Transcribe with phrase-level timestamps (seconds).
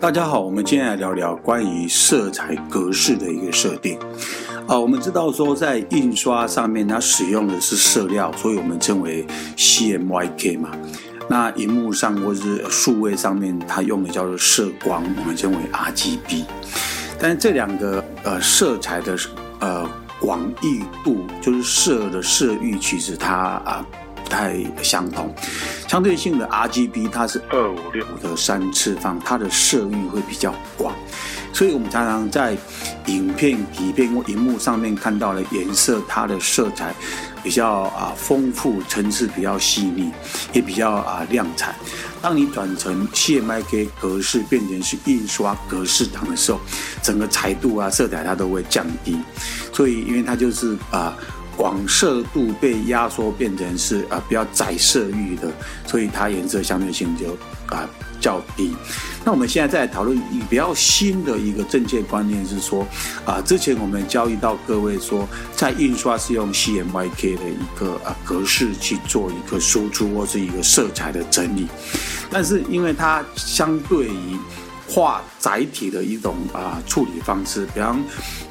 [0.00, 3.98] 大家好，我们今天来聊聊关于色彩格式的一个设定。
[4.66, 9.26] 啊，我们知道说在印刷上面，它使用的是色料，所以我们称为
[9.58, 10.70] CMYK 嘛。
[11.28, 16.44] 那荧幕上或是数位上面，它用的叫做色光，我们称为 RGB。
[17.18, 19.14] 但是这两个呃色彩的
[19.58, 19.86] 呃
[20.18, 23.86] 广义度，就是色的色域，其实它啊。
[24.30, 25.34] 太相同，
[25.88, 30.94] 相对性的 RGB 它是二五六的三次方，它的色域会比较广，
[31.52, 32.56] 所以我们常常在
[33.06, 36.94] 影片、底片或荧幕上面看到的颜色，它的色彩
[37.42, 40.12] 比较啊丰富，层次比较细腻，
[40.52, 41.74] 也比较啊亮彩。
[42.22, 46.60] 当你转成 CMYK 格式变成是印刷格式档的时候，
[47.02, 49.18] 整个彩度啊、色彩它都会降低，
[49.72, 51.16] 所以因为它就是啊。
[51.60, 55.52] 广色度被压缩变成是啊比较窄色域的，
[55.86, 57.36] 所以它颜色相对性就
[57.66, 57.86] 啊
[58.18, 58.74] 较低。
[59.26, 62.86] 那我们现在再讨论比较新的一个正确观念是说
[63.26, 71.68] 啊，之前我们教育到各位说，在印刷是用 CMYK 的一个啊格式去做一个输出或是一个色彩的整理，
[72.30, 74.38] 但是因为它相对于
[74.92, 78.02] 画载体的一种啊处理方式，比方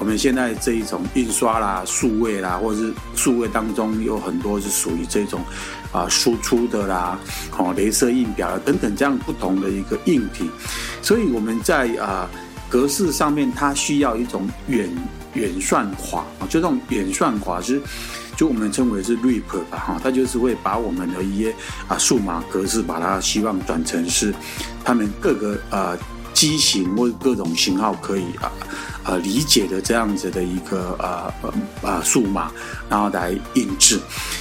[0.00, 5.40] 我们现在这一种印刷啦、数位啦，或者是数位当中有很多是属于这种
[5.92, 7.16] 啊输出的啦，
[7.56, 10.50] 哦，镭射印表等等这样不同的一个硬体，
[11.00, 12.28] 所以我们在啊
[12.68, 14.90] 格式上面，它需要一种远
[15.34, 17.80] 远算法啊，就这种远算法是，
[18.36, 21.54] 就我们称为是 RIP 吧，哈，它就是会把我们的一些
[21.86, 24.34] 啊数码格式，把它希望转成是
[24.84, 25.96] 他们各个呃。
[26.34, 28.52] 机型或各种型号可以啊
[29.04, 31.32] 啊理解的这样子的一个啊
[31.82, 32.50] 啊数码，
[32.90, 33.98] 然后来印制。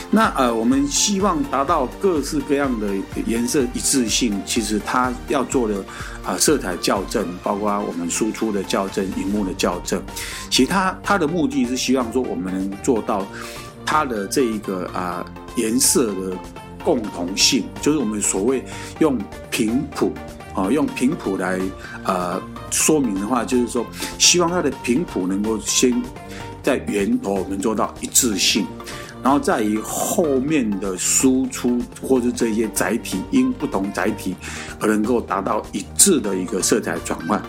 [0.09, 2.87] 那呃，我们希望达到各式各样的
[3.25, 5.83] 颜色一致性，其实它要做的
[6.25, 10.01] 啊色彩校正，包括我们输出的校正、荧幕的校正，
[10.49, 13.25] 其他它它的目的是希望说我们能做到
[13.85, 16.37] 它的这一个啊颜色的
[16.83, 18.63] 共同性，就是我们所谓
[18.99, 19.17] 用
[19.49, 20.11] 频谱。
[20.55, 21.59] 哦，用频谱来
[22.05, 23.85] 呃说明的话，就是说，
[24.19, 25.91] 希望它的频谱能够先
[26.61, 28.65] 在源头我们做到一致性，
[29.23, 34.35] 然后再以后面的输出或者这些载体因不同载体
[34.79, 37.41] 而能够达到一致的一个色彩转换。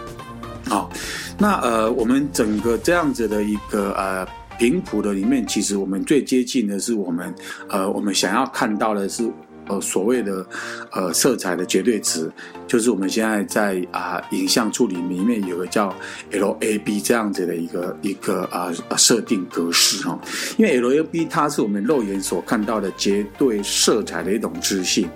[0.66, 0.90] 好，
[1.38, 4.26] 那呃，我们整个这样子的一个呃
[4.58, 7.34] 频谱的里面，其实我们最接近的是我们
[7.68, 9.30] 呃我们想要看到的是。
[9.66, 10.46] 呃，所谓的
[10.92, 12.30] 呃色彩的绝对值，
[12.66, 15.94] 就是我们现在在啊、影像处理里面有个叫
[16.32, 20.18] LAB 这样子的一个一个啊设定格式哈，
[20.56, 25.08] 因为 LAB 它是我们肉眼所看到的绝对色彩的一种资讯，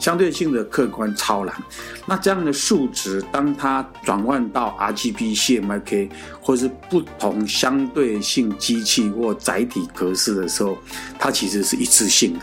[0.00, 1.54] 相对性的客观超蓝。
[2.06, 10.76] 那这样的数值，当它转换到 RGB、CMYK 或是不同相对性机器或载体格式的时候，
[11.18, 12.40] 它其实是一致性的。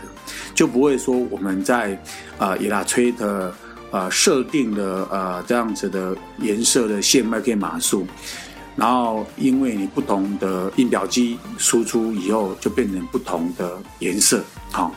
[0.54, 2.00] 就不会说我们在
[2.38, 3.50] 啊 Illustrator
[3.90, 8.06] 啊设定的呃这样子的颜色的线脉可以码数，
[8.78, 14.42] 然后因为你不同的印表机输出以后，就变成不同的颜色。
[14.70, 14.94] 好，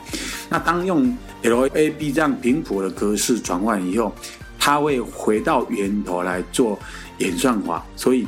[0.48, 4.14] 那当用 LAB 这样频谱的格式转换以后，
[4.58, 6.78] 它会回到源头来做
[7.18, 8.26] 演算法，所以。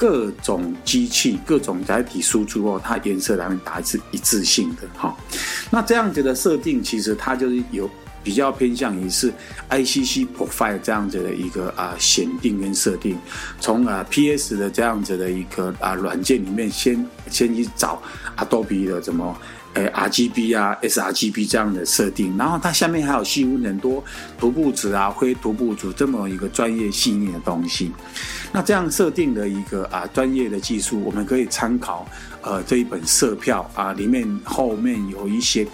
[0.00, 5.14] 各种机器、各种载体输出后，它颜色来达至一致性的哈。
[5.70, 7.86] 那这样子的设定，其实它就是有
[8.22, 9.32] 比较偏向于是
[9.68, 13.16] ICC Profile 这样子的一个啊选定跟设定，
[13.60, 18.02] 从啊 PS 的这样子的一个啊软件里面先先去找
[18.36, 19.36] Adobe 的怎么。
[19.74, 24.02] 诶，RGB 啊，sRGB 这样的设定，然后它下面还有细分很多
[24.36, 27.92] 涂布纸啊、灰涂布组这么一个专业细腻的东西。
[28.50, 32.04] 那这样设定的一个啊专业的技术，我们可以参考
[32.42, 35.64] 呃这一本色票啊，里面后面有一些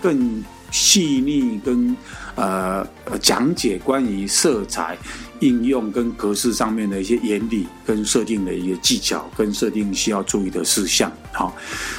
[0.00, 0.42] 更
[0.72, 1.96] 细腻跟
[2.34, 2.84] 呃
[3.20, 4.98] 讲解关于色彩。
[5.42, 11.10] 应用跟格式上面的一些原理，跟设定的一些技巧，跟设定需要注意的事项。
[11.32, 11.52] 好，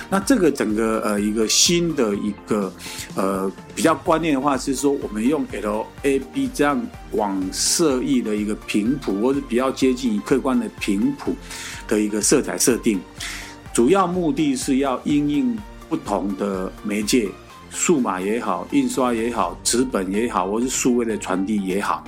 [0.09, 2.73] 那这个整个呃一个新的一个
[3.17, 6.81] 呃比较观念的话，是说我们用 LAB 这样
[7.11, 11.35] 广色域的一个频谱，或是比较接近于客观的频谱
[11.85, 12.97] 的一个色彩设定，
[13.73, 15.57] 主要目的是要应应
[15.89, 17.27] 不同的媒介，
[17.73, 22.03] 数码也好，印刷也好，纸本也好，或是数位的传递也好。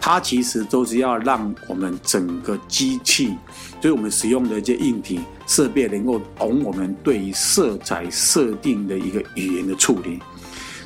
[0.00, 3.34] 它其实都是要让我们整个机器，
[3.80, 10.20] 就是我们使用的一些硬体设备，能够懂我们对于色彩设定的一个语言的处理。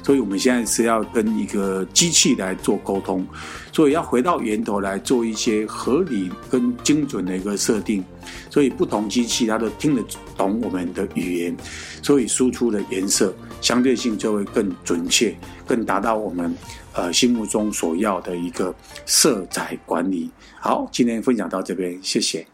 [0.03, 3.27] 所以我们现在是要跟一个机器来做沟通，
[3.73, 8.05] 所以要回到源头来做一些合理跟精准的一个设定。
[8.51, 10.05] 所以不同机器它都听得
[10.37, 11.57] 懂我们的语言，
[12.03, 15.35] 所以输出的颜色相对性就会更准确，
[15.67, 16.55] 更达到我们
[16.95, 18.75] 呃心目中所要的一个
[19.07, 20.31] 色彩管理。
[20.61, 22.47] 好，今天分享到这边，谢谢。